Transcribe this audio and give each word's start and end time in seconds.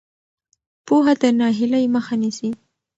پوهه 0.85 1.13
د 1.21 1.23
ناهیلۍ 1.39 1.85
مخه 1.95 2.15
نیسي. 2.21 2.49